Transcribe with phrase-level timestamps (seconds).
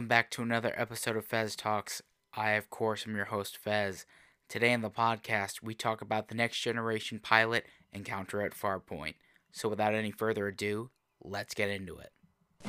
[0.00, 2.00] Welcome back to another episode of Fez Talks.
[2.32, 4.06] I, of course, am your host, Fez.
[4.48, 9.16] Today in the podcast, we talk about the next generation pilot encounter at Farpoint.
[9.52, 10.88] So, without any further ado,
[11.22, 12.12] let's get into it.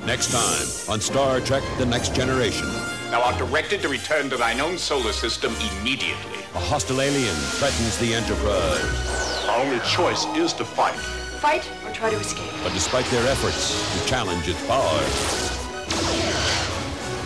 [0.04, 2.66] Next time on Star Trek The Next Generation.
[3.10, 6.40] Thou art directed to return to thine own solar system immediately.
[6.54, 9.46] A hostile alien threatens the Enterprise.
[9.48, 10.96] Our only choice is to fight.
[11.40, 12.52] Fight or try to escape.
[12.62, 15.51] But despite their efforts to challenge its power,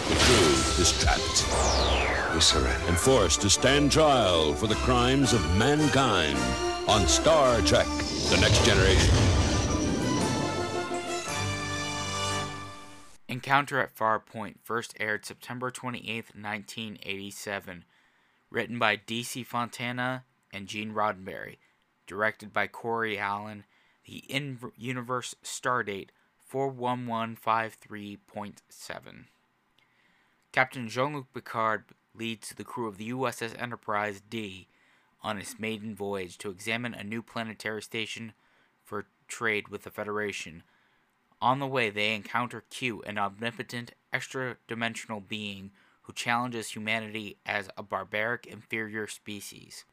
[0.09, 2.87] the crew is trapped We surrender.
[2.89, 6.39] and forced to stand trial for the crimes of mankind
[6.89, 7.87] on Star Trek
[8.31, 9.15] The Next Generation.
[13.29, 17.85] Encounter at Farpoint first aired September 28, 1987.
[18.51, 19.43] Written by D.C.
[19.43, 21.57] Fontana and Gene Roddenberry.
[22.07, 23.65] Directed by Corey Allen.
[24.05, 26.11] The in universe stardate
[26.53, 29.25] 41153.7.
[30.57, 31.85] Captain Jean Luc Picard
[32.15, 34.69] leads the crew of the USS Enterprise D
[35.23, 38.33] on its maiden voyage to examine a new planetary station
[38.83, 40.63] for trade with the Federation.
[41.43, 45.73] On the way, they encounter Q, an omnipotent, extra dimensional being
[46.05, 49.85] who challenges humanity as a barbaric, inferior species.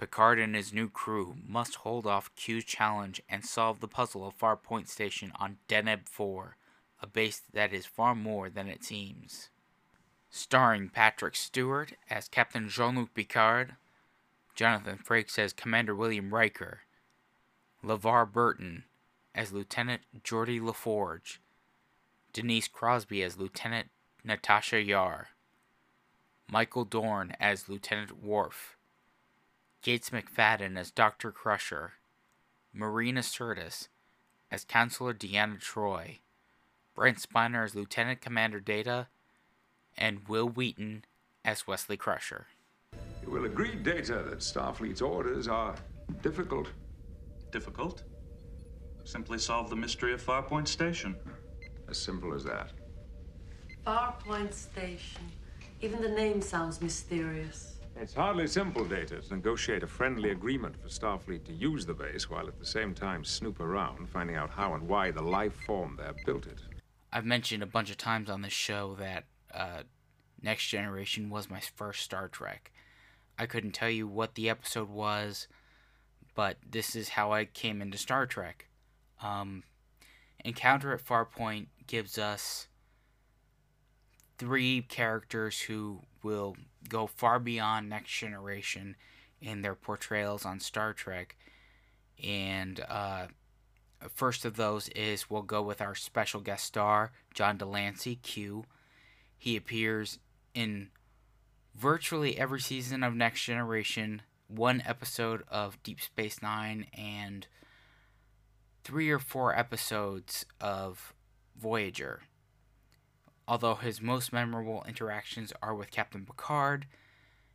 [0.00, 4.36] Picard and his new crew must hold off Q's challenge and solve the puzzle of
[4.36, 6.56] Farpoint Station on Deneb 4,
[7.00, 9.50] a base that is far more than it seems.
[10.30, 13.74] Starring Patrick Stewart as Captain Jean Luc Picard,
[14.54, 16.82] Jonathan Frakes as Commander William Riker,
[17.82, 18.84] LeVar Burton
[19.34, 21.40] as Lieutenant Geordi La Forge,
[22.32, 23.88] Denise Crosby as Lieutenant
[24.22, 25.30] Natasha Yar,
[26.48, 28.76] Michael Dorn as Lieutenant Worf,
[29.82, 31.32] Gates McFadden as Dr.
[31.32, 31.94] Crusher,
[32.72, 33.88] Marina Sirtis
[34.48, 36.18] as Counselor Deanna Troi,
[36.94, 39.08] Brent Spiner as Lieutenant Commander Data,
[39.96, 41.04] and Wil Wheaton
[41.44, 42.46] as Wesley Crusher.
[43.22, 45.74] You will agree, Data, that Starfleet's orders are
[46.22, 46.68] difficult.
[47.50, 48.02] Difficult?
[49.04, 51.16] Simply solve the mystery of Farpoint Station.
[51.88, 52.72] As simple as that.
[53.86, 55.22] Farpoint Station.
[55.80, 57.78] Even the name sounds mysterious.
[57.96, 62.30] It's hardly simple, Data, to negotiate a friendly agreement for Starfleet to use the base
[62.30, 65.96] while at the same time snoop around, finding out how and why the life form
[65.98, 66.60] there built it.
[67.12, 69.24] I've mentioned a bunch of times on this show that
[69.54, 69.82] uh,
[70.42, 72.70] Next Generation was my first Star Trek.
[73.38, 75.48] I couldn't tell you what the episode was,
[76.34, 78.66] but this is how I came into Star Trek.
[79.22, 79.64] Um,
[80.44, 82.68] Encounter at Farpoint gives us
[84.38, 86.56] three characters who will
[86.88, 88.96] go far beyond Next Generation
[89.40, 91.36] in their portrayals on Star Trek.
[92.22, 93.26] And uh,
[94.08, 98.64] first of those is we'll go with our special guest star, John de Lancie, Q.
[99.40, 100.18] He appears
[100.52, 100.90] in
[101.74, 107.46] virtually every season of Next Generation, one episode of Deep Space Nine, and
[108.84, 111.14] three or four episodes of
[111.58, 112.24] Voyager.
[113.48, 116.84] Although his most memorable interactions are with Captain Picard,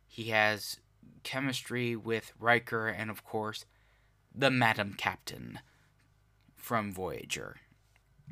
[0.08, 0.80] he has
[1.22, 3.64] chemistry with Riker and, of course,
[4.34, 5.60] the Madam Captain
[6.56, 7.58] from Voyager.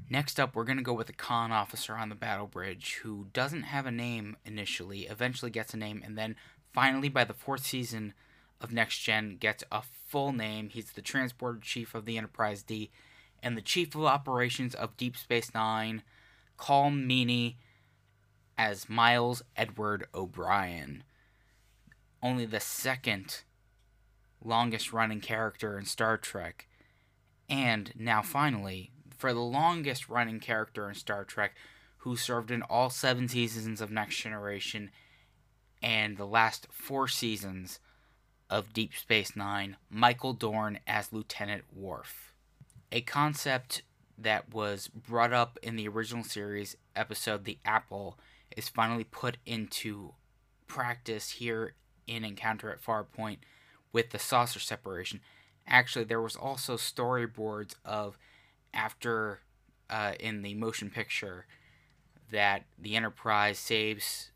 [0.09, 3.27] Next up, we're going to go with a conn officer on the battle bridge who
[3.33, 6.37] doesn't have a name initially, eventually gets a name, and then
[6.73, 8.13] finally, by the fourth season
[8.61, 10.69] of Next Gen, gets a full name.
[10.69, 12.91] He's the transporter chief of the Enterprise D
[13.43, 16.03] and the chief of operations of Deep Space Nine,
[16.59, 17.57] Colm Meaney,
[18.57, 21.05] as Miles Edward O'Brien.
[22.23, 23.43] Only the second
[24.43, 26.69] longest running character in Star Trek.
[27.49, 31.55] And now, finally, for the longest running character in Star Trek,
[31.99, 34.91] who served in all seven seasons of Next Generation
[35.83, 37.79] and the last four seasons
[38.51, 42.33] of Deep Space Nine, Michael Dorn as Lieutenant Worf.
[42.93, 43.83] A concept
[44.17, 48.19] that was brought up in the original series episode, The Apple,
[48.57, 50.13] is finally put into
[50.67, 51.75] practice here
[52.07, 53.39] in Encounter at Farpoint
[53.93, 55.21] with the saucer separation.
[55.67, 58.19] Actually, there was also storyboards of
[58.75, 59.41] after
[59.89, 61.47] uh, in the motion picture
[62.31, 64.31] that the Enterprise saves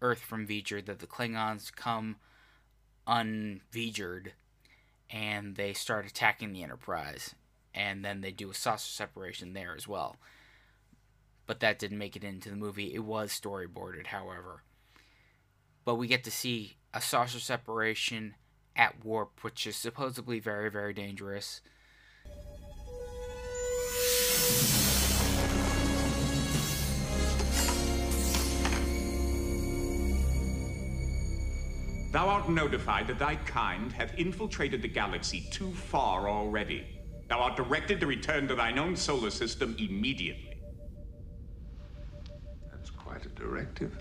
[0.00, 2.16] Earth from V'ger, that the Klingons come
[3.06, 4.28] unV'gered
[5.10, 7.34] and they start attacking the Enterprise.
[7.74, 10.16] And then they do a saucer separation there as well.
[11.46, 12.94] But that didn't make it into the movie.
[12.94, 14.62] It was storyboarded, however.
[15.84, 18.34] But we get to see a saucer separation
[18.76, 21.60] at warp, which is supposedly very, very dangerous.
[32.10, 36.86] Thou art notified that thy kind have infiltrated the galaxy too far already.
[37.28, 40.58] Thou art directed to return to thine own solar system immediately.
[42.72, 43.98] That's quite a directive.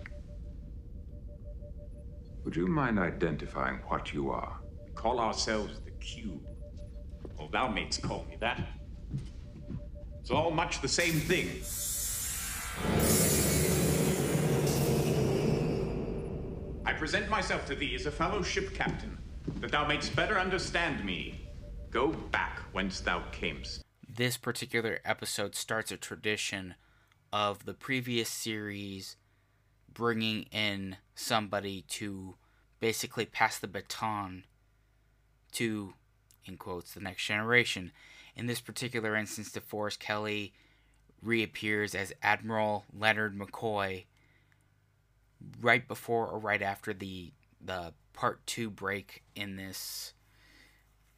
[2.46, 4.58] Would you mind identifying what you are?
[4.86, 6.40] We call ourselves the Q.
[7.38, 8.66] Well, thou mates call me that.
[10.22, 11.62] It's all much the same thing.
[16.98, 19.18] Present myself to thee as a fellow ship captain,
[19.60, 21.48] that thou mayst better understand me.
[21.92, 23.84] Go back whence thou camest.
[24.10, 26.76] This particular episode starts a tradition
[27.32, 29.16] of the previous series
[29.94, 32.36] bringing in somebody to
[32.80, 34.44] basically pass the baton
[35.52, 35.94] to,
[36.46, 37.92] in quotes, the next generation.
[38.36, 40.54] In this particular instance, DeForest Kelley
[41.22, 44.06] reappears as Admiral Leonard McCoy
[45.62, 50.14] right before or right after the the part two break in this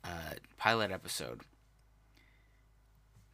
[0.04, 1.42] uh, pilot episode,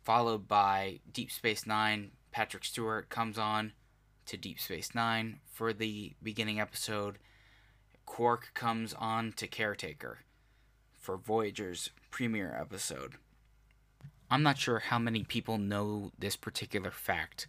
[0.04, 2.12] followed by Deep Space Nine.
[2.32, 3.74] Patrick Stewart comes on
[4.26, 7.18] to Deep Space Nine for the beginning episode.
[8.06, 10.20] Quark comes on to Caretaker
[11.00, 13.14] for Voyager's premiere episode.
[14.30, 17.48] I'm not sure how many people know this particular fact,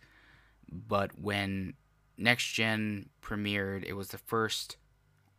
[0.71, 1.75] but when
[2.19, 4.77] Next Gen premiered, it was the first,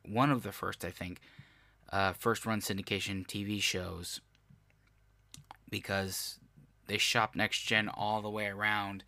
[0.05, 1.19] one of the first, I think,
[1.91, 4.21] uh, first run syndication TV shows
[5.69, 6.39] because
[6.87, 9.03] they shopped Next Gen all the way around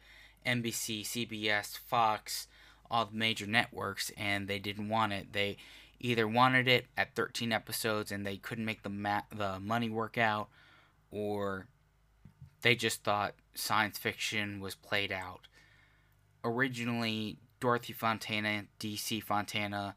[0.45, 2.47] NBC, CBS, Fox,
[2.89, 5.33] all the major networks, and they didn't want it.
[5.33, 5.57] They
[5.99, 10.17] either wanted it at 13 episodes and they couldn't make the ma- the money work
[10.17, 10.49] out,
[11.11, 11.67] or
[12.61, 15.47] they just thought science fiction was played out.
[16.43, 19.95] Originally, Dorothy Fontana, DC Fontana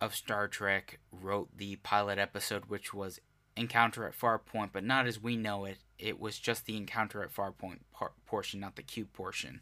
[0.00, 3.20] of Star Trek, wrote the pilot episode, which was
[3.56, 5.78] Encounter at Farpoint, but not as we know it.
[5.98, 9.60] It was just the Encounter at Farpoint par- portion, not the Q portion.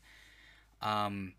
[0.81, 1.35] Um,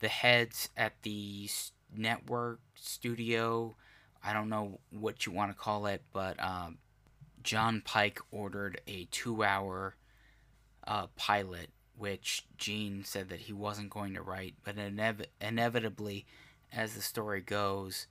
[0.00, 1.48] the heads at the
[1.96, 3.76] network studio,
[4.22, 6.78] I don't know what you want to call it, but um,
[7.42, 9.96] John Pike ordered a two hour
[10.86, 16.26] uh, pilot, which Gene said that he wasn't going to write, but inev- inevitably,
[16.72, 18.06] as the story goes,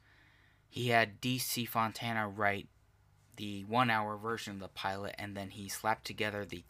[0.70, 2.68] he had DC Fontana write
[3.36, 6.64] the one hour version of the pilot, and then he slapped together the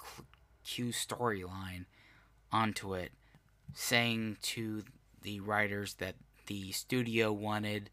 [0.64, 1.86] Q storyline
[2.52, 3.12] onto it,
[3.74, 4.84] saying to
[5.22, 6.16] the writers that
[6.48, 7.90] the studio wanted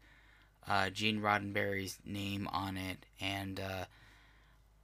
[0.67, 3.85] uh, Gene Roddenberry's name on it, and uh,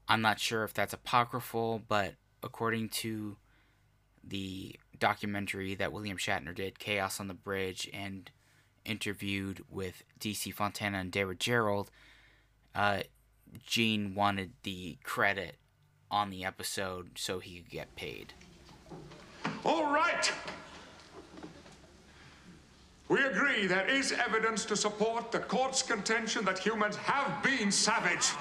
[0.07, 3.37] I'm not sure if that's apocryphal, but according to
[4.29, 8.29] the documentary that William Shatner did, Chaos on the Bridge, and
[8.85, 11.87] interviewed with DC Fontana and David Gerrold,
[12.73, 13.01] uh,
[13.65, 15.57] Gene wanted the credit
[16.09, 18.33] on the episode so he could get paid.
[19.65, 20.31] All right.
[23.09, 28.31] We agree there is evidence to support the court's contention that humans have been savage.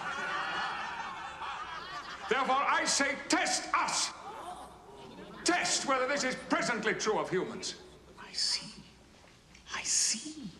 [2.28, 4.10] Therefore, I say test us.
[5.46, 7.76] Test whether this is presently true of humans.
[8.18, 8.66] I see.
[9.74, 10.50] I see.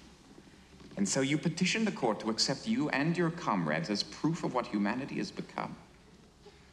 [0.97, 4.55] And so you petition the court to accept you and your comrades as proof of
[4.55, 5.75] what humanity has become.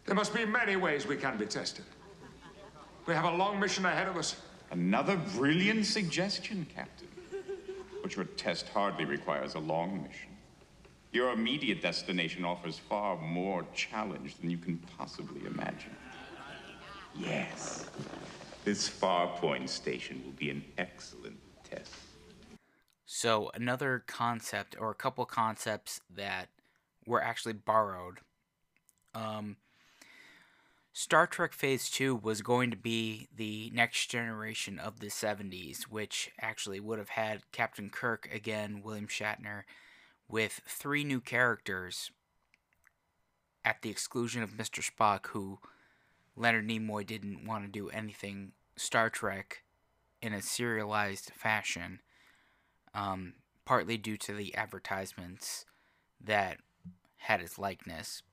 [0.06, 1.86] There must be many ways we can be tested.
[3.06, 4.36] We have a long mission ahead of us.
[4.72, 7.08] Another brilliant suggestion, Captain.
[8.02, 10.30] But your test hardly requires a long mission.
[11.12, 15.96] Your immediate destination offers far more challenge than you can possibly imagine.
[17.16, 17.90] Yes,
[18.66, 21.94] this Farpoint station will be an excellent test.
[23.06, 26.50] So, another concept, or a couple concepts that
[27.06, 28.20] were actually borrowed.
[29.14, 29.58] Um,
[30.94, 36.32] Star Trek Phase 2 was going to be the next generation of the 70s, which
[36.40, 39.64] actually would have had Captain Kirk again, William Shatner,
[40.28, 42.12] with three new characters
[43.66, 44.84] at the exclusion of Mr.
[44.84, 45.60] Spock, who
[46.36, 49.64] Leonard Nimoy didn't want to do anything Star Trek
[50.22, 52.00] in a serialized fashion,
[52.94, 53.34] um,
[53.66, 55.66] partly due to the advertisements
[56.24, 56.58] that
[57.18, 58.24] had his likeness.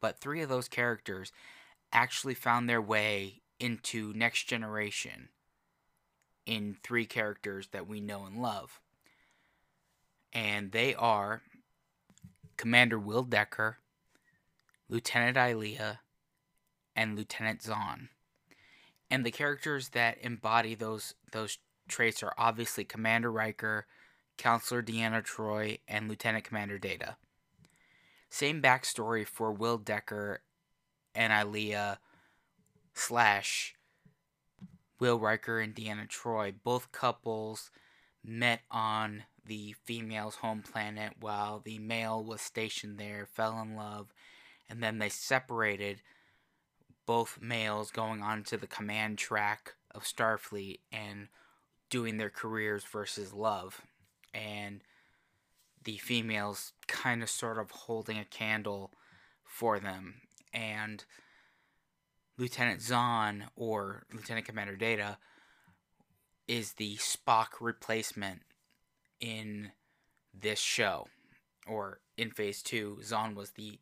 [0.00, 1.32] But three of those characters
[1.92, 5.28] actually found their way into Next Generation
[6.46, 8.80] in three characters that we know and love.
[10.32, 11.42] And they are
[12.56, 13.78] Commander Will Decker,
[14.88, 16.00] Lieutenant Ilia,
[16.94, 18.08] and Lieutenant Xon.
[19.10, 23.86] And the characters that embody those those traits are obviously Commander Riker,
[24.38, 27.16] Counselor Deanna Troi, and Lieutenant Commander Data.
[28.28, 30.42] Same backstory for Will Decker
[31.14, 31.98] and Ilia
[32.94, 33.74] slash
[35.00, 36.52] Will Riker and Deanna Troy.
[36.62, 37.70] Both couples
[38.22, 44.12] met on the female's home planet while the male was stationed there, fell in love,
[44.68, 46.02] and then they separated
[47.10, 51.26] both males going on to the command track of Starfleet and
[51.88, 53.82] doing their careers versus love.
[54.32, 54.80] And
[55.82, 58.92] the females kind of sort of holding a candle
[59.42, 60.20] for them.
[60.54, 61.04] And
[62.38, 65.18] Lieutenant Xon, or Lieutenant Commander Data,
[66.46, 68.42] is the Spock replacement
[69.18, 69.72] in
[70.32, 71.08] this show.
[71.66, 73.80] Or in Phase 2, Xon was the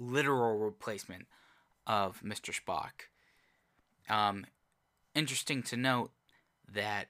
[0.00, 1.28] literal replacement
[1.90, 2.54] of Mr.
[2.54, 3.08] Spock.
[4.08, 4.46] Um,
[5.12, 6.12] interesting to note
[6.72, 7.08] that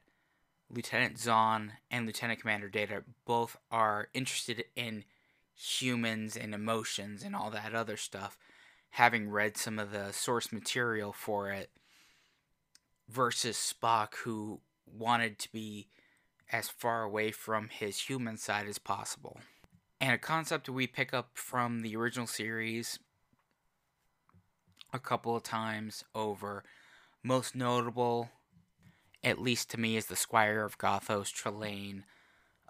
[0.70, 5.04] Lieutenant Xon and Lieutenant Commander Data both are interested in
[5.54, 8.38] humans and emotions and all that other stuff,
[8.92, 11.68] having read some of the source material for it,
[13.06, 15.88] versus Spock, who wanted to be
[16.50, 19.40] as far away from his human side as possible.
[20.00, 22.99] And a concept we pick up from the original series
[24.92, 26.64] a couple of times over.
[27.23, 28.30] Most notable,
[29.23, 32.02] at least to me, is the Squire of Gothos, Trelane.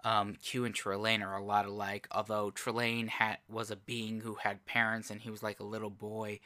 [0.03, 4.35] Um, Q and Trelane are a lot alike, although Trelane had was a being who
[4.35, 6.39] had parents and he was like a little boy.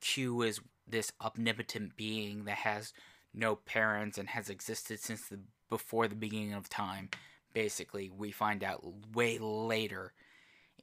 [0.00, 2.92] Q is this omnipotent being that has
[3.32, 7.08] no parents and has existed since the before the beginning of time.
[7.54, 8.84] Basically, we find out
[9.14, 10.12] way later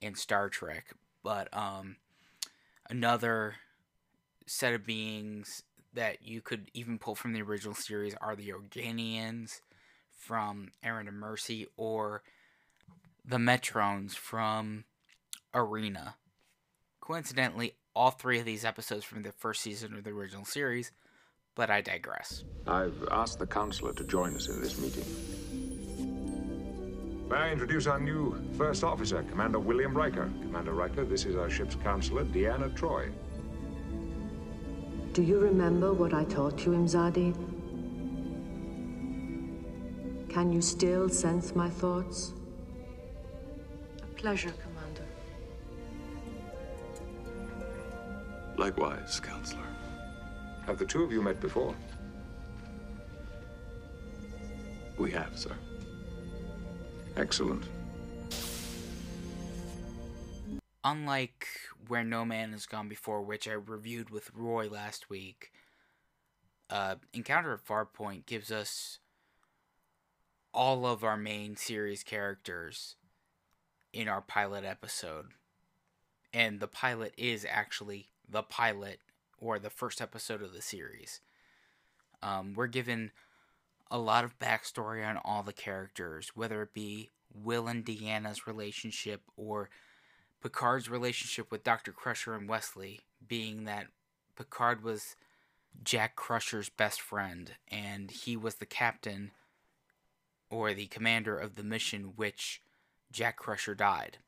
[0.01, 1.97] in Star Trek, but um,
[2.89, 3.55] another
[4.47, 5.63] set of beings
[5.93, 9.61] that you could even pull from the original series are the Organians
[10.11, 12.23] from Errand of Mercy or
[13.23, 14.85] the Metrons from
[15.53, 16.15] Arena.
[17.01, 20.91] Coincidentally, all three of these episodes from the first season of the original series,
[21.55, 22.43] but I digress.
[22.67, 25.05] I've asked the counselor to join us in this meeting.
[27.29, 30.29] May I introduce our new first officer, Commander William Riker.
[30.41, 33.11] Commander Riker, this is our ship's counselor, Deanna Troi.
[35.17, 37.33] Do you remember what I taught you, Imzadi?
[40.29, 42.33] Can you still sense my thoughts?
[44.03, 45.07] A pleasure, Commander.
[48.57, 49.65] Likewise, Counselor.
[50.67, 51.73] Have the two of you met before?
[54.99, 55.55] We have, sir.
[57.15, 57.63] Excellent.
[60.89, 61.47] Unlike
[61.89, 65.51] Where No Man Has Gone Before, which I reviewed with Roy last week,
[66.69, 68.99] uh, Encounter at Farpoint gives us
[70.53, 72.95] all of our main series characters
[73.91, 75.25] in our pilot episode.
[76.33, 79.01] And the pilot is actually the pilot
[79.37, 81.19] or the first episode of the series.
[82.23, 83.11] Um, we're given
[83.91, 89.23] a lot of backstory on all the characters, whether it be Will and Deanna's relationship
[89.35, 89.69] or
[90.41, 91.91] Picard's relationship with Dr.
[91.91, 93.87] Crusher and Wesley, being that
[94.35, 95.15] Picard was
[95.83, 99.31] Jack Crusher's best friend, and he was the captain
[100.49, 102.61] or the commander of the mission which
[103.11, 104.19] Jack Crusher died.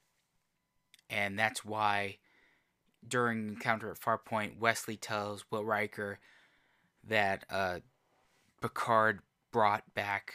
[1.09, 2.17] And that's why
[3.07, 6.19] during Encounter at Farpoint, Wesley tells Will Riker
[7.07, 7.79] that uh,
[8.61, 9.19] Picard
[9.51, 10.33] brought back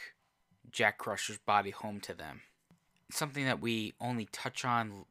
[0.71, 2.41] Jack Crusher's body home to them.
[3.11, 5.05] Something that we only touch on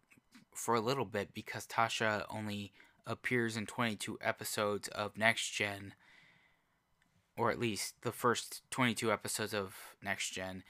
[0.54, 2.72] for a little bit because Tasha only
[3.06, 5.94] appears in 22 episodes of Next Gen,
[7.36, 10.62] or at least the first 22 episodes of Next Gen,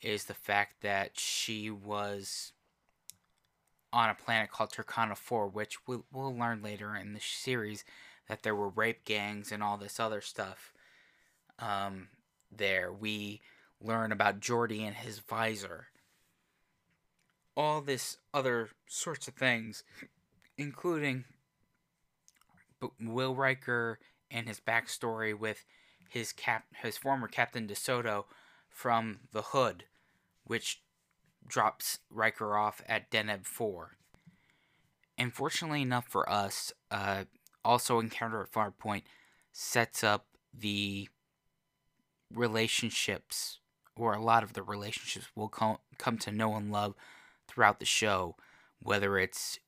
[0.00, 2.52] is the fact that she was
[3.92, 7.84] on a planet called Turkana 4, which we'll, we'll learn later in the series
[8.28, 10.72] that there were rape gangs and all this other stuff
[11.58, 12.08] um,
[12.50, 12.92] there.
[12.92, 13.40] We
[13.80, 15.88] learn about Geordi and his visor.
[17.56, 19.84] All this other sorts of things,
[20.56, 21.24] including
[23.00, 23.98] Will Riker
[24.30, 25.64] and his backstory with
[26.08, 28.24] his cap, his former Captain DeSoto
[28.68, 29.84] from the Hood,
[30.44, 30.82] which
[31.46, 33.96] drops Riker off at Deneb 4.
[35.18, 37.24] And fortunately enough for us, uh,
[37.64, 39.02] also Encounter at Farpoint
[39.52, 41.08] sets up the
[42.34, 43.58] relationships,
[43.94, 46.94] or a lot of the relationships we'll come, come to know and love
[47.52, 48.36] throughout the show,
[48.80, 49.58] whether it's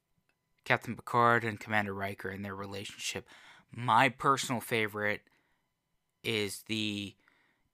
[0.65, 3.29] Captain Picard and Commander Riker and their relationship.
[3.71, 5.23] My personal favorite
[6.23, 7.15] is the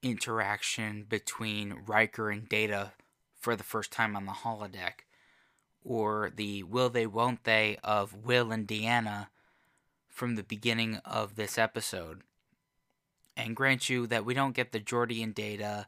[0.02, 2.92] interaction between Riker and Data
[3.38, 5.04] for the first time on the holodeck,
[5.84, 9.28] or the will they won't they of Will and Deanna
[10.08, 12.22] from the beginning of this episode.
[13.36, 15.86] And grant you that we don't get the Geordi and Data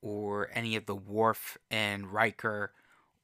[0.00, 2.72] or any of the Worf and Riker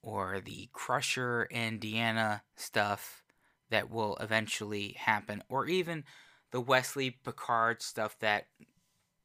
[0.02, 3.22] or the Crusher and Deanna stuff
[3.70, 6.04] that will eventually happen, or even
[6.50, 8.46] the Wesley Picard stuff that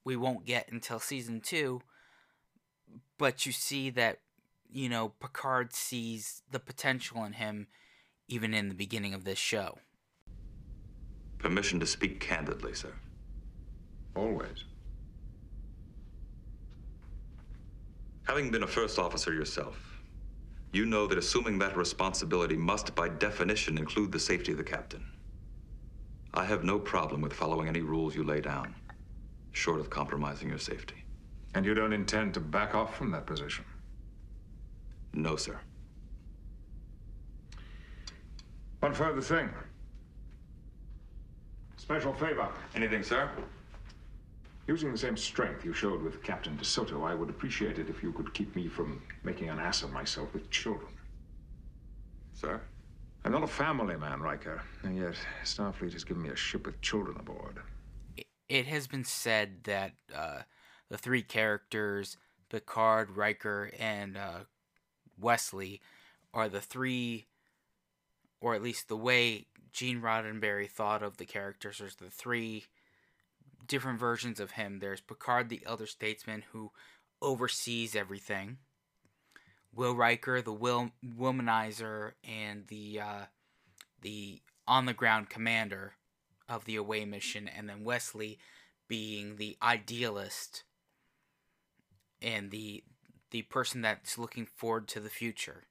[0.04, 1.82] we won't get until season two.
[3.18, 4.20] But you see that,
[4.70, 7.68] you know, Picard sees the potential in him
[8.28, 9.78] even in the beginning of this show.
[11.38, 12.94] Permission to speak candidly, sir.
[14.16, 14.66] Always.
[18.24, 19.93] Having been a first officer yourself,
[20.74, 25.06] you know that assuming that responsibility must, by definition, include the safety of the captain.
[26.34, 28.74] I have no problem with following any rules you lay down,
[29.52, 31.06] short of compromising your safety.
[31.54, 33.64] And you don't intend to back off from that position?
[35.14, 35.60] No, sir.
[38.80, 39.50] One further thing.
[41.78, 42.50] Special favor.
[42.76, 43.30] Anything, sir?
[44.68, 48.14] Using the same strength you showed with Captain DeSoto, I would appreciate it if you
[48.14, 50.94] could keep me from making an ass of myself with children.
[52.34, 52.62] Sir?
[53.26, 56.80] I'm not a family man, Riker, and yet Starfleet has given me a ship with
[56.82, 57.60] children aboard.
[58.50, 60.40] It has been said that uh,
[60.90, 62.18] the three characters,
[62.50, 64.40] Picard, Riker, and uh,
[65.20, 65.82] Wesley,
[66.34, 67.28] are the three,
[68.42, 72.66] or at least the way Gene Roddenberry thought of the characters, there's the three
[73.68, 74.80] different versions of him.
[74.80, 76.72] There's Picard, the elder statesman, who
[77.22, 78.58] oversees everything.
[79.74, 83.26] Will Riker, the will womanizer, and the uh,
[84.02, 85.94] the on the ground commander
[86.48, 88.38] of the away mission, and then Wesley
[88.88, 90.64] being the idealist
[92.22, 92.84] and the
[93.32, 95.64] the person that's looking forward to the future,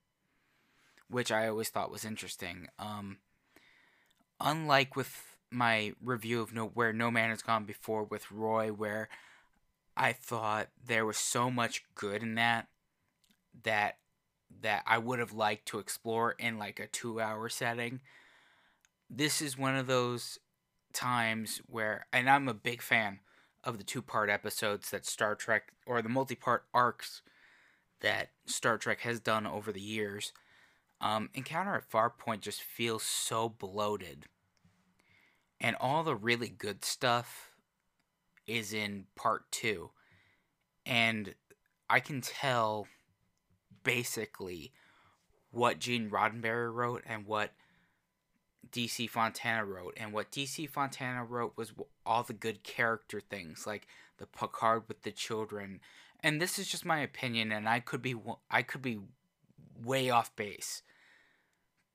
[1.08, 2.66] which I always thought was interesting.
[2.78, 3.18] Um,
[4.40, 9.08] unlike with my review of no where no man has gone before with Roy, where
[9.96, 12.68] I thought there was so much good in that
[13.64, 13.98] that
[14.60, 18.00] that I would have liked to explore in like a two hour setting.
[19.08, 20.38] This is one of those
[20.92, 23.20] times where, and I'm a big fan
[23.64, 27.22] of the two part episodes that Star Trek or the multi part arcs
[28.00, 30.32] that Star Trek has done over the years.
[31.00, 34.26] Um, Encounter at Farpoint just feels so bloated.
[35.62, 37.52] And all the really good stuff
[38.48, 39.90] is in part two.
[40.84, 41.36] And
[41.88, 42.88] I can tell
[43.84, 44.72] basically
[45.52, 47.52] what Gene Roddenberry wrote and what
[48.72, 49.94] DC Fontana wrote.
[49.96, 51.72] And what DC Fontana wrote was
[52.04, 53.86] all the good character things, like
[54.18, 55.80] the Picard with the children.
[56.20, 58.16] And this is just my opinion, and I could be
[58.50, 59.00] I could be
[59.80, 60.82] way off base.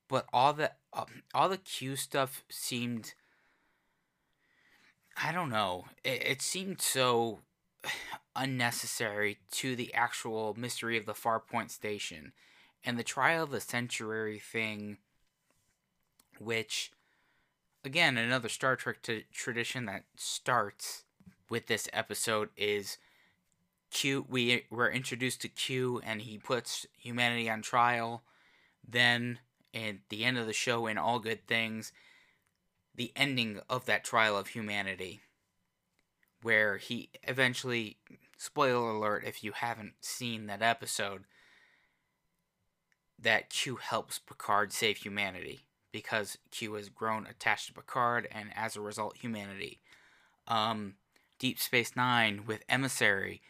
[0.08, 1.04] But all the uh,
[1.34, 3.14] all the Q stuff seemed
[5.22, 5.86] I don't know.
[6.04, 7.40] It, it seemed so
[8.36, 12.32] unnecessary to the actual mystery of the Farpoint Station.
[12.84, 14.98] And the Trial of the Century thing,
[16.38, 16.92] which
[17.84, 21.04] again, another Star Trek t- tradition that starts
[21.48, 22.98] with this episode is
[23.90, 24.26] Q.
[24.28, 28.22] We were introduced to Q, and he puts humanity on trial.
[28.86, 29.38] Then,
[29.74, 31.92] at the end of the show, in All Good Things,
[32.98, 35.20] the ending of that trial of humanity,
[36.42, 37.96] where he eventually,
[38.36, 41.22] spoiler alert if you haven't seen that episode,
[43.16, 45.60] that Q helps Picard save humanity
[45.92, 49.80] because Q has grown attached to Picard and as a result, humanity.
[50.48, 50.94] Um,
[51.38, 53.40] Deep Space Nine with Emissary,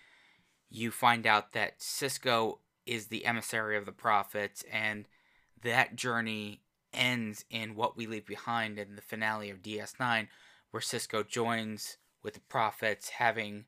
[0.68, 5.06] you find out that Sisko is the emissary of the prophets, and
[5.62, 6.60] that journey
[6.92, 10.28] ends in what we leave behind in the finale of DS9,
[10.70, 13.64] where Sisko joins with the prophets, having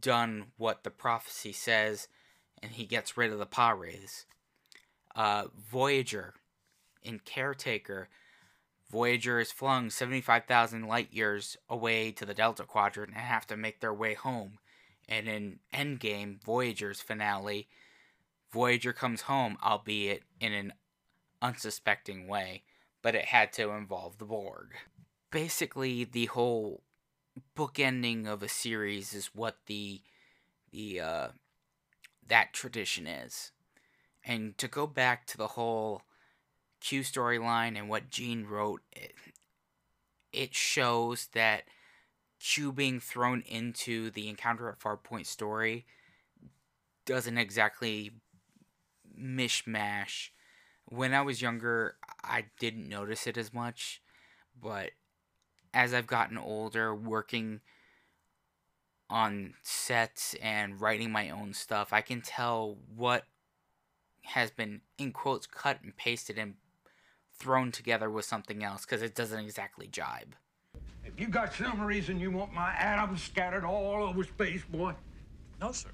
[0.00, 2.08] done what the prophecy says,
[2.62, 4.26] and he gets rid of the Pah-wraiths.
[5.14, 6.34] Uh, Voyager
[7.02, 8.08] in Caretaker,
[8.90, 13.80] Voyager is flung 75,000 light years away to the Delta Quadrant and have to make
[13.80, 14.58] their way home.
[15.08, 17.68] And in Endgame, Voyager's finale,
[18.52, 20.72] Voyager comes home, albeit in an
[21.42, 22.62] unsuspecting way,
[23.02, 24.74] but it had to involve the Borg.
[25.30, 26.82] Basically, the whole
[27.56, 30.02] bookending of a series is what the
[30.72, 31.28] the uh,
[32.26, 33.52] that tradition is.
[34.24, 36.02] And to go back to the whole
[36.80, 39.14] Q storyline and what Gene wrote, it,
[40.32, 41.64] it shows that
[42.38, 45.86] Q being thrown into the encounter at Farpoint story
[47.06, 48.12] doesn't exactly
[49.18, 50.30] mishmash.
[50.90, 54.02] When I was younger, I didn't notice it as much,
[54.60, 54.90] but
[55.72, 57.60] as I've gotten older, working
[59.08, 63.24] on sets and writing my own stuff, I can tell what
[64.22, 66.54] has been in quotes cut and pasted and
[67.38, 70.34] thrown together with something else because it doesn't exactly jibe.
[71.04, 74.94] Have you got some reason you want my atoms scattered all over space, boy?
[75.60, 75.90] No, sir.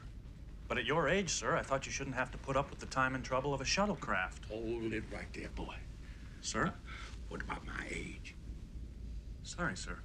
[0.69, 2.87] But at your age, sir, I thought you shouldn't have to put up with the
[2.87, 4.49] time and trouble of a shuttlecraft.
[4.49, 5.77] Hold it right there, boy.
[6.41, 6.73] Sir?
[7.29, 8.35] What about my age?
[9.43, 9.99] Sorry, sir.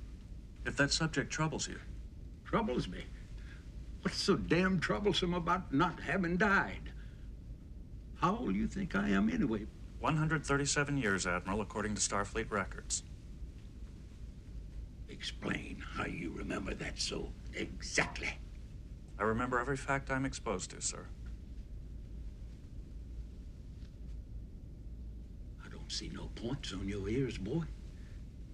[0.65, 1.80] If that subject troubles you.
[2.45, 3.06] Troubles me?
[4.02, 6.91] What's so damn troublesome about not having died?
[8.15, 9.65] How old do you think I am anyway?
[10.00, 13.04] 137 years, Admiral, according to Starfleet records.
[15.10, 18.30] Explain how you remember that so exactly.
[19.22, 21.06] I remember every fact I'm exposed to, sir.
[25.64, 27.66] I don't see no points on your ears, boy.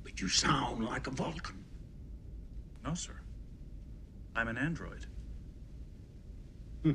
[0.03, 1.63] But you sound like a Vulcan.
[2.83, 3.13] No, sir.
[4.35, 5.05] I'm an android.
[6.83, 6.91] Hmm.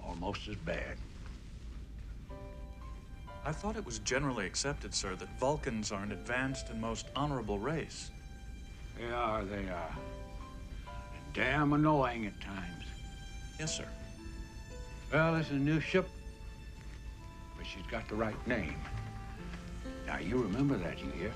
[0.00, 0.98] Almost as bad.
[3.44, 7.58] I thought it was generally accepted, sir, that Vulcans are an advanced and most honorable
[7.58, 8.12] race.
[8.96, 9.96] They are, they are.
[11.36, 12.86] Damn annoying at times.
[13.60, 13.86] Yes, sir.
[15.12, 16.08] Well, it's a new ship,
[17.58, 18.76] but she's got the right name.
[20.06, 21.32] Now, you remember that, you hear?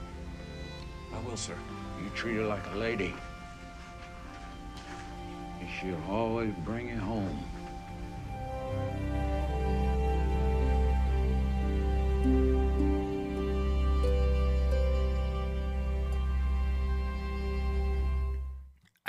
[1.15, 1.55] I will, sir.
[2.03, 3.13] You treat her like a lady.
[5.61, 7.45] And she'll always bring you home.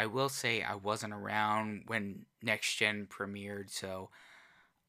[0.01, 4.09] I will say I wasn't around when Next Gen premiered, so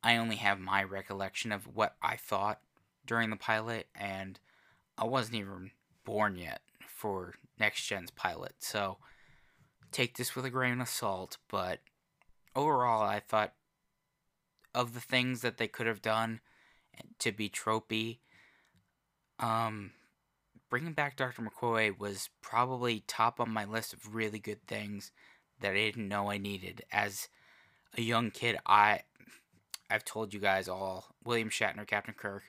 [0.02, 2.62] I only have my recollection of what I thought
[3.04, 4.40] during the pilot, and
[4.96, 5.72] I wasn't even
[6.06, 8.96] born yet for Next Gen's pilot, so
[9.90, 11.80] take this with a grain of salt, but
[12.56, 13.52] overall, I thought
[14.74, 16.40] of the things that they could have done
[17.18, 18.20] to be tropey,
[19.38, 19.90] um,
[20.72, 21.42] bringing back Dr.
[21.42, 25.12] McCoy was probably top on my list of really good things
[25.60, 26.82] that I didn't know I needed.
[26.90, 27.28] As
[27.98, 29.02] a young kid, I
[29.90, 32.44] I've told you guys all William Shatner, Captain Kirk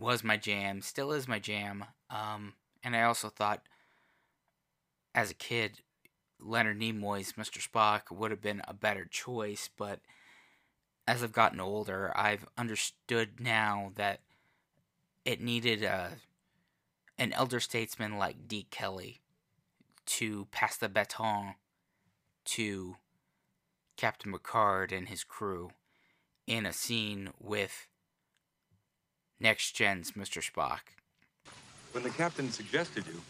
[0.00, 1.84] was my jam, still is my jam.
[2.08, 3.60] Um, and I also thought
[5.14, 5.82] as a kid,
[6.40, 7.60] Leonard Nimoy's Mr.
[7.60, 10.00] Spock would have been a better choice, but
[11.06, 14.20] as I've gotten older, I've understood now that
[15.26, 16.12] it needed a
[17.18, 19.20] an elder statesman like Deke Kelly
[20.06, 21.54] to pass the baton
[22.44, 22.96] to
[23.96, 25.70] Captain Picard and his crew
[26.46, 27.88] in a scene with
[29.40, 30.42] Next Gen's Mr.
[30.42, 30.80] Spock.
[31.92, 33.20] When the captain suggested you,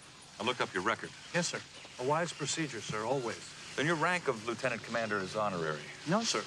[0.41, 1.11] I looked up your record.
[1.35, 1.59] Yes, sir.
[2.01, 3.41] A wise procedure, sir, always.
[3.77, 5.79] Then your rank of lieutenant commander is honorary.
[6.09, 6.43] No, sir.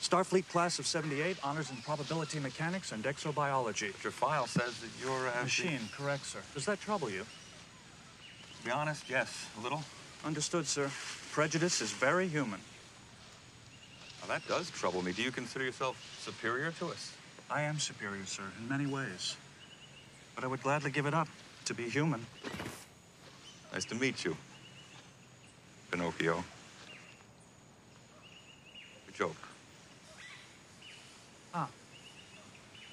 [0.00, 3.92] Starfleet class of 78, honors in probability mechanics and exobiology.
[3.92, 6.38] But your file says that you're uh, a Machine, correct, sir.
[6.54, 7.24] Does that trouble you?
[8.58, 9.82] To be honest, yes, a little.
[10.24, 10.90] Understood, sir.
[11.32, 12.60] Prejudice is very human.
[14.20, 15.12] Now, that does trouble me.
[15.12, 17.12] Do you consider yourself superior to us?
[17.50, 19.36] I am superior, sir, in many ways.
[20.34, 21.28] But I would gladly give it up
[21.66, 22.24] to be human.
[23.72, 24.36] Nice to meet you,
[25.90, 26.44] Pinocchio.
[29.08, 29.45] A joke.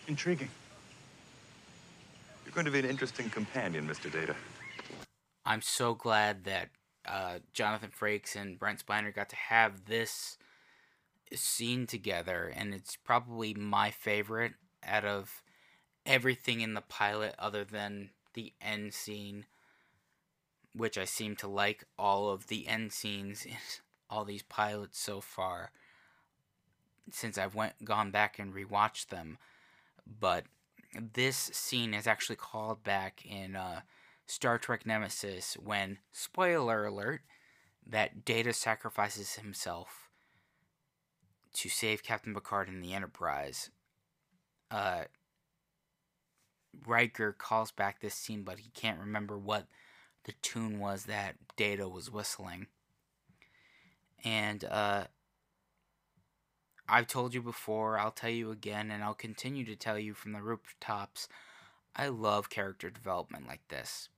[0.08, 0.50] Intriguing.
[2.46, 4.12] You're going to be an interesting companion, Mr.
[4.12, 4.36] Data.
[5.46, 6.70] I'm so glad that
[7.08, 10.38] uh, Jonathan Frakes and Brent Spiner got to have this
[11.34, 14.54] scene together, and it's probably my favorite
[14.86, 15.42] out of
[16.06, 19.46] everything in the pilot, other than the end scene,
[20.76, 23.56] which I seem to like all of the end scenes in
[24.10, 25.72] all these pilots so far,
[27.10, 29.38] since I've went gone back and rewatched them.
[30.08, 30.46] But
[31.14, 33.82] this scene is actually called back in uh,
[34.28, 37.22] Star Trek Nemesis when, spoiler alert,
[37.86, 40.10] that Data sacrifices himself
[41.54, 43.70] to save Captain Picard and the Enterprise.
[44.72, 45.04] Uh,
[46.86, 49.68] Riker calls back this scene, but he can't remember what
[50.24, 52.68] the tune was that Data was whistling.
[54.24, 55.06] And uh,
[56.88, 60.34] I've told you before, I'll tell you again, and I'll continue to tell you from
[60.34, 61.28] the rooftops.
[61.96, 64.10] I love character development like this.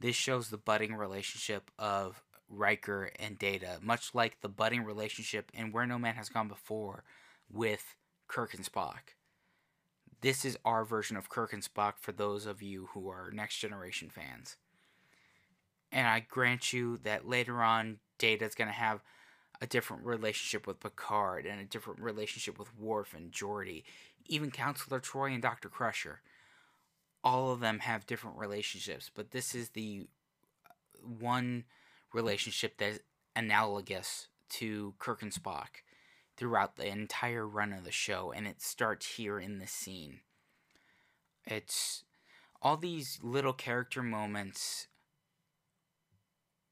[0.00, 5.72] This shows the budding relationship of Riker and Data, much like the budding relationship in
[5.72, 7.04] Where No Man Has Gone Before
[7.52, 7.96] with
[8.28, 9.14] Kirk and Spock.
[10.20, 13.58] This is our version of Kirk and Spock for those of you who are Next
[13.58, 14.56] Generation fans.
[15.92, 19.02] And I grant you that later on, Data's going to have
[19.64, 23.82] a different relationship with Picard and a different relationship with Worf and Geordi,
[24.26, 25.70] even Counselor Troi and Dr.
[25.70, 26.20] Crusher.
[27.24, 30.06] All of them have different relationships, but this is the
[30.66, 31.64] uh, one
[32.12, 32.98] relationship that's
[33.34, 35.80] analogous to Kirk and Spock
[36.36, 40.20] throughout the entire run of the show, and it starts here in this scene.
[41.46, 42.04] It's
[42.60, 44.88] all these little character moments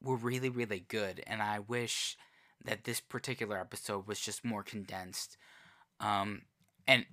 [0.02, 2.18] were really, really good, and I wish
[2.64, 5.36] that this particular episode was just more condensed.
[6.00, 6.42] Um,
[6.86, 7.06] and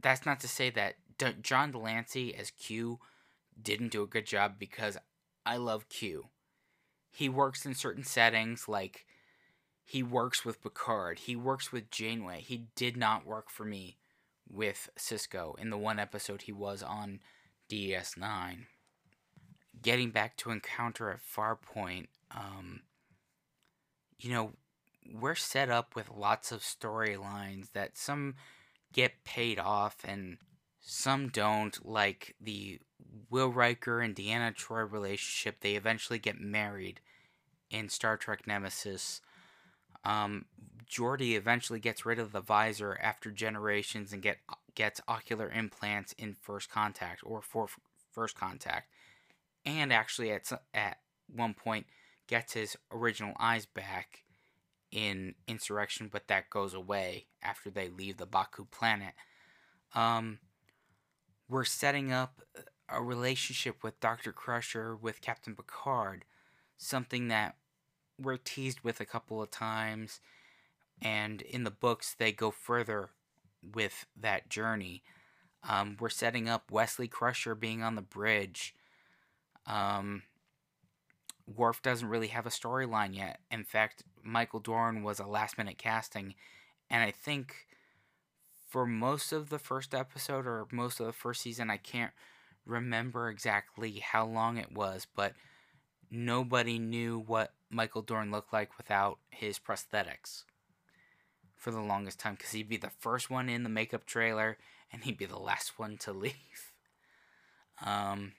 [0.00, 2.98] that's not to say that D- John de Lancie as Q
[3.60, 4.98] didn't do a good job because
[5.46, 6.26] I love Q.
[7.10, 9.06] He works in certain settings, like
[9.84, 12.40] he works with Picard, he works with Janeway.
[12.40, 13.98] He did not work for me
[14.50, 17.20] with Sisko in the one episode he was on
[17.70, 18.66] DS9.
[19.82, 22.80] Getting back to Encounter at Farpoint, um,
[24.18, 24.52] you know,
[25.12, 28.34] we're set up with lots of storylines that some
[28.92, 30.38] get paid off and
[30.80, 32.78] some don't, like the
[33.30, 35.60] Will Riker and Deanna Troi relationship.
[35.60, 37.00] They eventually get married
[37.70, 39.20] in Star Trek Nemesis.
[40.04, 40.44] Um,
[40.86, 44.38] Geordi eventually gets rid of the visor after generations and get
[44.74, 47.68] gets ocular implants in First Contact or for
[48.12, 48.88] First Contact,
[49.64, 50.98] and actually at at
[51.34, 51.86] one point
[52.26, 54.23] gets his original eyes back
[54.94, 59.12] in Insurrection, but that goes away after they leave the Ba'ku planet.
[59.92, 60.38] Um,
[61.48, 62.40] we're setting up
[62.88, 64.32] a relationship with Dr.
[64.32, 66.24] Crusher with Captain Picard,
[66.78, 67.56] something that
[68.18, 70.20] we're teased with a couple of times,
[71.02, 73.10] and in the books, they go further
[73.74, 75.02] with that journey.
[75.68, 78.76] Um, we're setting up Wesley Crusher being on the bridge.
[79.66, 80.22] Um,
[81.52, 83.40] Worf doesn't really have a storyline yet.
[83.50, 86.34] In fact, Michael Dorn was a last minute casting,
[86.90, 87.66] and I think
[88.68, 92.12] for most of the first episode or most of the first season, I can't
[92.66, 95.34] remember exactly how long it was, but
[96.10, 100.44] nobody knew what Michael Dorn looked like without his prosthetics
[101.56, 104.58] for the longest time because he'd be the first one in the makeup trailer
[104.92, 106.72] and he'd be the last one to leave.
[107.84, 108.32] Um,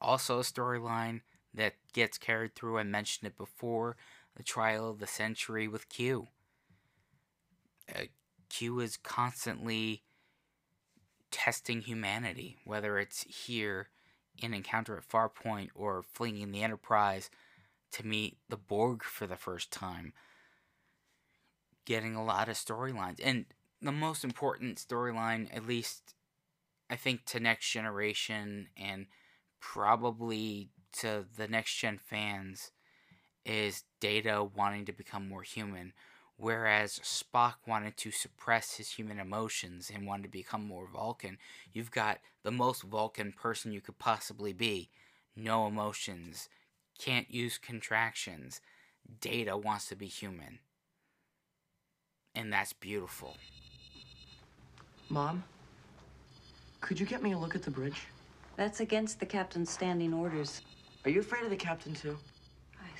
[0.00, 1.20] also, a storyline
[1.52, 3.96] that gets carried through, I mentioned it before
[4.40, 6.28] the trial of the century with Q.
[7.94, 8.04] Uh,
[8.48, 10.02] Q is constantly
[11.30, 13.88] testing humanity, whether it's here
[14.38, 17.28] in Encounter at Farpoint or flinging the Enterprise
[17.92, 20.14] to meet the Borg for the first time.
[21.84, 23.20] Getting a lot of storylines.
[23.22, 23.44] And
[23.82, 26.14] the most important storyline, at least
[26.88, 29.04] I think to Next Generation and
[29.60, 32.70] probably to the Next Gen fans,
[33.44, 35.92] is Data wanting to become more human.
[36.36, 41.36] Whereas Spock wanted to suppress his human emotions and wanted to become more Vulcan,
[41.70, 44.88] you've got the most Vulcan person you could possibly be.
[45.36, 46.48] No emotions,
[46.98, 48.62] can't use contractions.
[49.20, 50.60] Data wants to be human.
[52.34, 53.36] And that's beautiful.
[55.10, 55.44] Mom,
[56.80, 58.06] could you get me a look at the bridge?
[58.56, 60.62] That's against the captain's standing orders.
[61.04, 62.16] Are you afraid of the captain, too?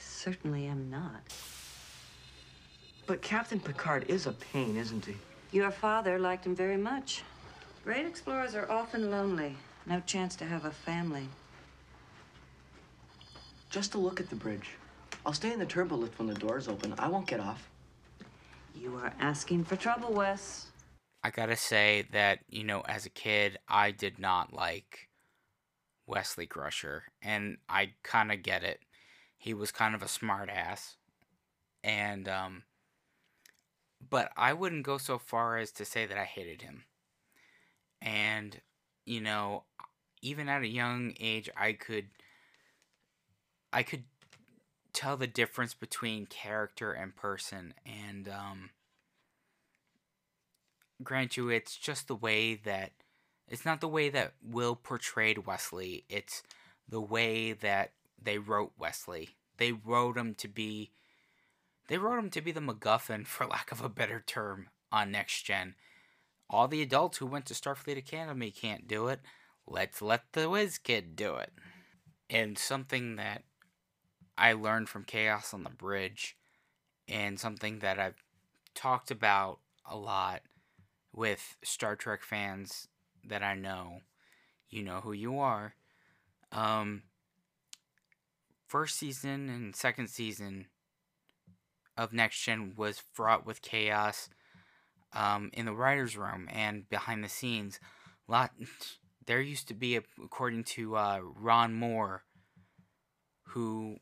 [0.00, 1.20] I certainly am not.
[3.06, 5.14] But Captain Picard is a pain, isn't he?
[5.52, 7.22] Your father liked him very much.
[7.84, 9.56] Great explorers are often lonely.
[9.84, 11.28] No chance to have a family.
[13.68, 14.70] Just a look at the bridge.
[15.26, 16.94] I'll stay in the turbo lift when the doors open.
[16.98, 17.68] I won't get off.
[18.74, 20.68] You are asking for trouble, Wes.
[21.22, 25.10] I gotta say that, you know, as a kid, I did not like
[26.06, 28.80] Wesley Crusher, and I kind of get it.
[29.40, 30.96] He was kind of a smartass,
[31.82, 32.64] and um,
[34.10, 36.84] but I wouldn't go so far as to say that I hated him.
[38.02, 38.60] And
[39.06, 39.64] you know,
[40.20, 42.08] even at a young age, I could
[43.72, 44.04] I could
[44.92, 48.70] tell the difference between character and person, and um,
[51.02, 52.92] grant you, it's just the way that
[53.48, 56.04] it's not the way that Wil portrayed Wesley.
[56.10, 56.42] It's
[56.86, 59.30] the way that they wrote Wesley.
[59.56, 60.90] They wrote him to be
[61.90, 65.42] they wrote him to be the MacGuffin, for lack of a better term, on Next
[65.42, 65.74] Gen.
[66.48, 69.20] All the adults who went to Starfleet Academy can't do it.
[69.66, 71.52] Let's let the whiz kid do it.
[72.28, 73.42] And something that
[74.38, 76.36] I learned from Chaos on the Bridge,
[77.08, 78.22] and something that I've
[78.74, 80.42] talked about a lot
[81.12, 82.88] with Star Trek fans
[83.28, 84.00] that I know.
[84.68, 85.74] You know who you are.
[86.52, 87.02] Um,
[88.70, 90.66] first season and second season
[91.96, 94.28] of Next Gen was fraught with chaos
[95.12, 97.80] um, in the writers' room and behind the scenes.
[98.28, 98.52] Lot
[99.26, 102.22] there used to be, a, according to uh, Ron Moore,
[103.48, 103.96] who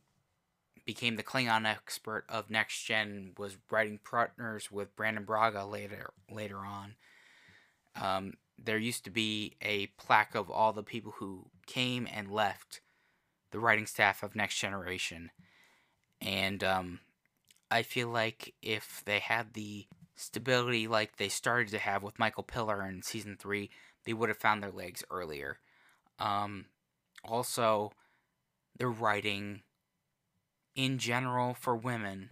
[0.85, 6.59] became the Klingon expert of Next Gen, was writing partners with Brannon Braga later later
[6.59, 6.95] on.
[7.97, 12.83] Um, there used to be a plaque of all the people who came and left
[13.51, 15.31] the writing staff of Next Generation,
[16.21, 17.01] and um,
[17.71, 22.43] I feel like if they had the stability like they started to have with Michael
[22.43, 23.71] Piller in season three,
[24.05, 25.59] they would have found their legs earlier.
[26.19, 26.67] Um,
[27.25, 27.93] also,
[28.77, 29.63] the writing
[30.75, 32.31] in general for women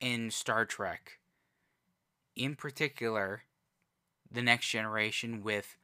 [0.00, 1.18] in Star Trek,
[2.36, 3.42] in particular,
[4.30, 5.76] the next generation with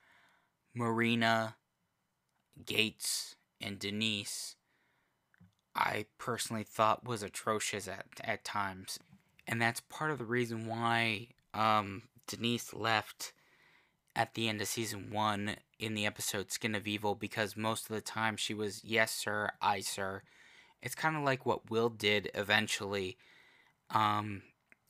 [0.74, 1.56] Marina,
[2.64, 4.56] Gates, and Denise
[5.74, 8.98] I personally thought was atrocious at, at times.
[9.46, 13.32] And that's part of the reason why um, Denise left
[14.16, 17.94] at the end of season one in the episode Skin of Evil because most of
[17.94, 20.22] the time she was, yes, sir, I, sir.
[20.82, 23.16] It's kind of like what Wil did eventually
[23.90, 24.42] um,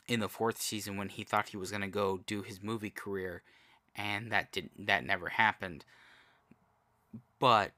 [0.09, 2.91] in the fourth season when he thought he was going to go do his movie
[2.91, 3.43] career,
[3.97, 5.85] and that didn't, that never happened.
[7.39, 7.73] But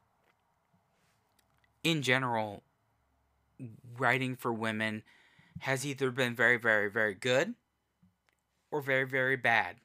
[1.83, 2.62] in general,
[3.99, 5.03] writing for women
[5.61, 7.55] has either been very, very, very good
[8.71, 9.77] or very, very bad.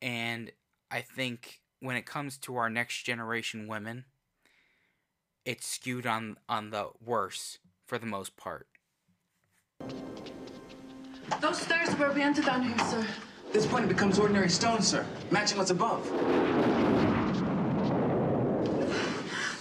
[0.00, 0.52] And
[0.90, 4.04] I think when it comes to our next generation women,
[5.44, 8.66] it's skewed on on the worse for the most part.
[11.40, 13.06] Those stairs where we enter down here, sir.
[13.52, 16.10] This point it becomes ordinary stone, sir, matching what's above.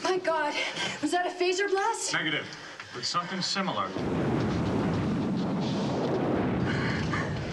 [0.03, 0.53] My God,
[1.05, 2.13] was that a phaser blast?
[2.13, 2.47] Negative
[2.91, 3.87] but something similar.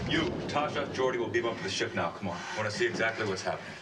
[0.08, 2.12] You, Tasha, Geordi will beam up to the ship now.
[2.12, 2.38] Come on.
[2.54, 3.76] I want to see exactly what's happening.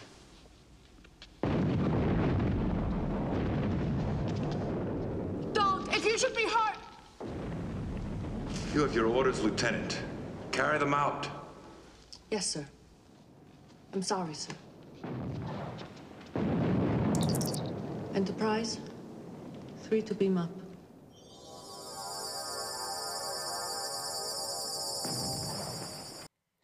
[5.53, 5.87] Don't!
[5.95, 6.75] If you should be hurt!
[8.73, 10.01] You have your orders, Lieutenant.
[10.51, 11.29] Carry them out.
[12.29, 12.67] Yes, sir.
[13.93, 14.53] I'm sorry, sir.
[18.13, 18.77] Enterprise,
[19.91, 20.49] three to beam up.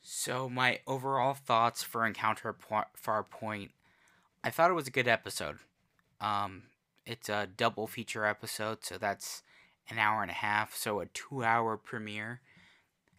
[0.02, 3.72] So my overall thoughts for Encounter Farpoint,
[4.46, 5.58] I thought it was a good episode.
[6.22, 6.64] Um,
[7.06, 9.44] it's a double feature episode, so that's
[9.90, 10.74] an hour and a half.
[10.74, 12.40] So a two-hour premiere.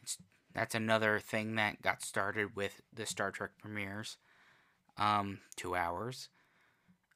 [0.02, 0.16] It's,
[0.54, 4.16] that's another thing that got started with the Star Trek premieres.
[4.96, 6.30] Um, two hours.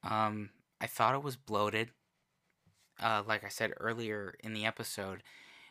[0.04, 1.88] Um, I thought it was bloated.
[3.02, 5.22] Uh, like I said earlier in the episode,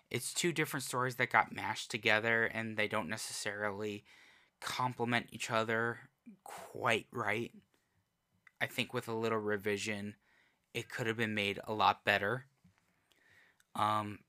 [0.09, 4.03] it's two different stories that got mashed together and they don't necessarily
[4.59, 5.99] complement each other
[6.43, 7.51] quite right.
[8.59, 10.15] I think with a little revision,
[10.73, 12.45] it could have been made a lot better.
[13.75, 14.19] Um,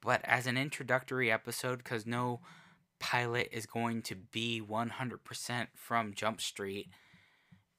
[0.00, 2.40] but as an introductory episode, because no
[2.98, 6.88] pilot is going to be 100% from Jump Street,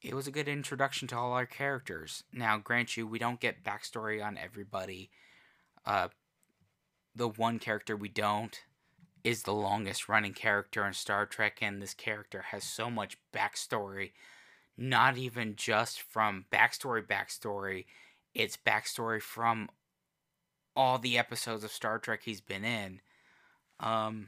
[0.01, 2.23] it was a good introduction to all our characters.
[2.31, 5.09] Now, grant you, we don't get backstory on everybody.
[5.85, 6.09] Uh,
[7.15, 8.57] the one character we don't
[9.23, 14.11] is the longest running character in Star Trek, and this character has so much backstory.
[14.77, 17.85] Not even just from backstory, backstory,
[18.33, 19.69] it's backstory from
[20.75, 23.01] all the episodes of Star Trek he's been in.
[23.81, 24.27] Um,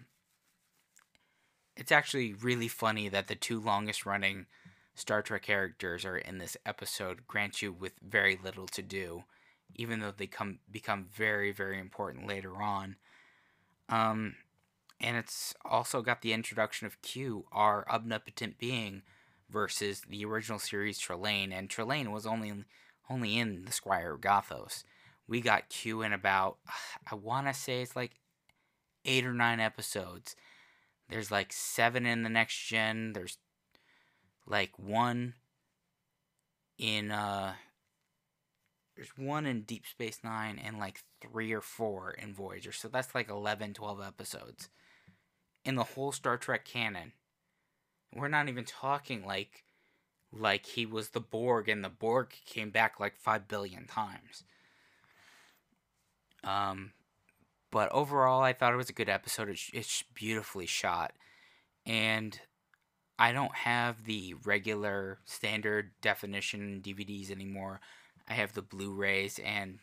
[1.78, 4.48] it's actually really funny that the two longest running
[4.94, 9.24] Star Trek characters are in this episode, grant you with very little to do,
[9.76, 12.98] even though they come become very very important later on.
[13.90, 14.36] Um,
[15.00, 19.02] and it's also got the introduction of Q, our omnipotent being,
[19.50, 22.54] versus the original series Trelane, and Trelane was only
[23.10, 24.84] only in the Squire of Gothos.
[25.28, 26.58] We got Q in about
[27.12, 28.20] I want to say it's like
[29.06, 30.36] eight or nine episodes.
[31.10, 33.14] There's like seven in the next gen.
[33.14, 33.38] There's
[34.52, 35.34] like one
[36.78, 37.54] in uh
[38.96, 42.74] there's one in Deep Space 9 and like 3 or 4 in Voyager.
[42.74, 44.70] So that's like 11 12 episodes
[45.64, 47.14] in the whole Star Trek canon.
[48.14, 49.64] We're not even talking like
[50.34, 54.44] like he was the Borg and the Borg came back like 5 billion times.
[56.44, 56.92] Um
[57.72, 59.48] but overall I thought it was a good episode.
[59.48, 61.14] It's, it's beautifully shot
[61.86, 62.40] and
[63.22, 67.80] I don't have the regular standard definition DVDs anymore.
[68.28, 69.78] I have the Blu-rays and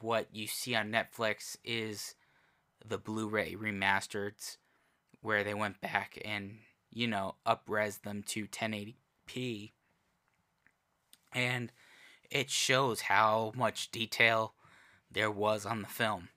[0.00, 2.14] what you see on Netflix is
[2.82, 4.56] the Blu-ray remastered
[5.20, 6.60] where they went back and
[6.90, 9.72] you know upres them to 1080p
[11.34, 11.72] and
[12.30, 14.54] it shows how much detail
[15.10, 16.30] there was on the film.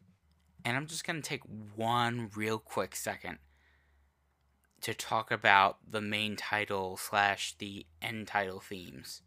[0.65, 1.43] And I'm just going to take
[1.77, 3.37] one real quick second
[4.85, 9.23] to talk about the main title slash the end title themes.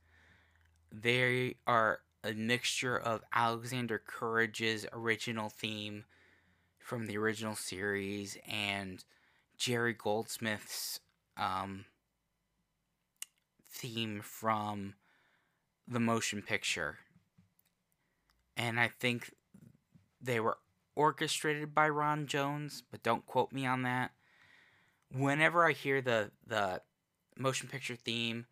[0.92, 6.04] They are a mixture of Alexander Courage's original theme
[6.78, 9.02] from the original series and
[9.56, 11.00] Jerry Goldsmith's
[11.36, 11.86] um,
[13.68, 14.94] theme from
[15.88, 16.98] the motion picture.
[18.56, 19.34] And I think
[20.22, 20.58] they were
[20.94, 24.12] orchestrated by Ron Jones, but don't quote me on that
[25.12, 26.82] whenever I hear the the
[27.36, 28.46] motion picture theme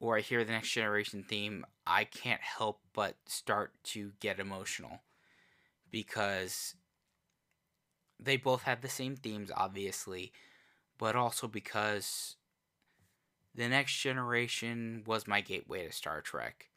[0.00, 5.00] or I hear the next generation theme, I can't help but start to get emotional
[5.90, 6.74] because
[8.20, 10.32] they both have the same themes obviously,
[10.98, 12.36] but also because
[13.54, 16.68] the next generation was my gateway to Star Trek.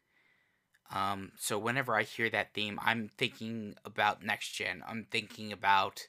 [0.92, 4.82] Um, so whenever I hear that theme, I'm thinking about next gen.
[4.86, 6.06] I'm thinking about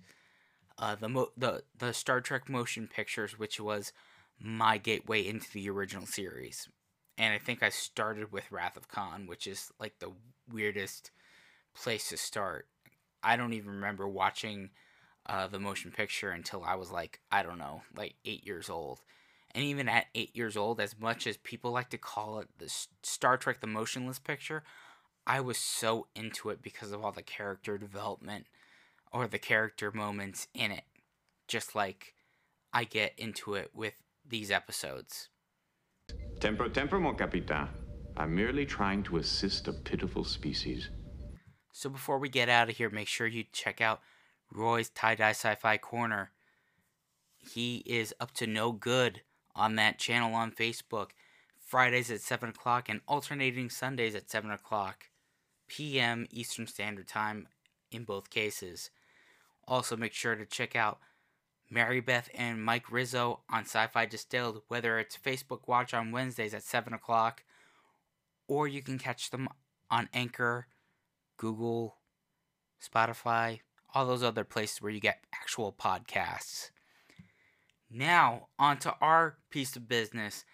[0.83, 3.93] uh, the mo- the the Star Trek motion pictures, which was
[4.37, 6.67] my gateway into the original series.
[7.17, 10.11] And I think I started with Wrath of Khan, which is like the
[10.51, 11.11] weirdest
[11.73, 12.67] place to start.
[13.23, 14.71] I don't even remember watching
[15.25, 18.99] uh, the motion picture until I was like, I don't know, like eight years old.
[19.51, 22.69] And even at eight years old, as much as people like to call it the
[23.03, 24.63] Star Trek the Motionless Picture,
[25.25, 28.47] I was so into it because of all the character development
[29.13, 30.85] or the character moments in it,
[31.47, 32.15] just like
[32.73, 33.93] I get into it with
[34.27, 35.29] these episodes.
[36.39, 37.69] Temper, temper, mon capitaine.
[38.17, 40.89] I'm merely trying to assist a pitiful species.
[41.71, 44.01] So before we get out of here, make sure you check out
[44.51, 46.31] Roy's Tie Dye Sci Fi Corner.
[47.37, 49.21] He is up to no good
[49.55, 51.09] on that channel on Facebook.
[51.59, 55.05] Fridays at 7 o'clock and alternating Sundays at 7 o'clock
[55.67, 56.27] p.m.
[56.29, 57.47] Eastern Standard Time
[57.91, 58.91] in both cases.
[59.67, 60.99] Also, make sure to check out
[61.69, 66.53] Mary Beth and Mike Rizzo on Sci Fi Distilled, whether it's Facebook Watch on Wednesdays
[66.53, 67.43] at 7 o'clock,
[68.47, 69.47] or you can catch them
[69.89, 70.67] on Anchor,
[71.37, 71.97] Google,
[72.81, 73.61] Spotify,
[73.93, 76.71] all those other places where you get actual podcasts.
[77.89, 80.45] Now, on to our piece of business.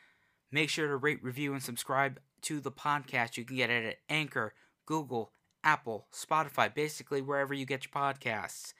[0.52, 3.38] Make sure to rate, review, and subscribe to the podcast.
[3.38, 4.54] You can get it at Anchor,
[4.86, 5.32] Google,
[5.64, 8.74] Apple, Spotify, basically wherever you get your podcasts.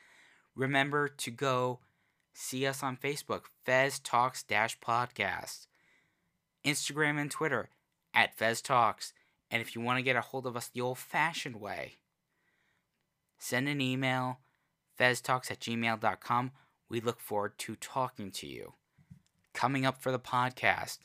[0.60, 1.80] Remember to go
[2.34, 5.68] see us on Facebook, Fez Talks Dash Podcast,
[6.66, 7.70] Instagram and Twitter
[8.14, 9.14] at Fez Talks.
[9.50, 12.00] And if you want to get a hold of us the old fashioned way,
[13.38, 14.40] send an email,
[15.00, 16.52] feztalks at gmail.com.
[16.90, 18.74] We look forward to talking to you.
[19.54, 20.98] Coming up for the podcast,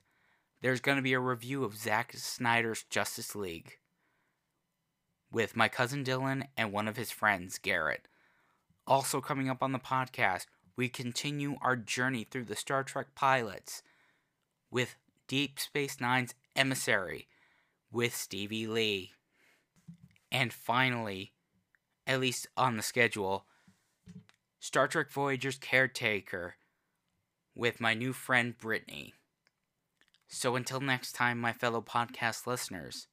[0.63, 3.79] there's going to be a review of Zack Snyder's Justice League
[5.31, 8.09] with my cousin Dylan and one of his friends, Garrett.
[8.87, 13.83] Also, coming up on the podcast, we continue our journey through the Star Trek pilots
[14.71, 17.29] with Deep Space Nine's Emissary
[17.91, 19.13] with Stevie Lee.
[20.31, 21.33] And finally,
[22.07, 23.47] at least on the schedule,
[24.59, 26.57] Star Trek Voyager's Caretaker
[27.55, 29.15] with my new friend Brittany.
[30.29, 33.07] So until next time, my fellow podcast listeners,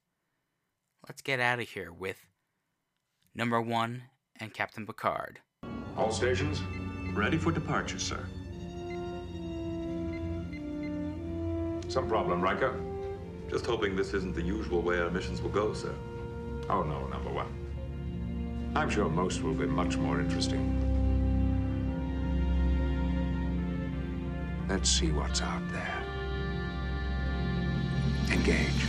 [1.08, 2.26] let's get out of here with
[3.34, 4.02] number one
[4.40, 5.40] and Captain Picard.
[5.96, 6.62] All stations?
[7.12, 8.24] Ready for departure, sir.
[11.88, 12.80] Some problem, Riker?
[13.50, 15.94] Just hoping this isn't the usual way our missions will go, sir.
[16.70, 18.72] Oh, no, number one.
[18.74, 20.78] I'm sure most will be much more interesting.
[24.68, 26.02] Let's see what's out there.
[28.30, 28.86] Engage.